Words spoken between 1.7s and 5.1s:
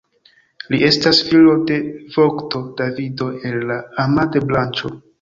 de vokto Davido el la Amade-branĉo.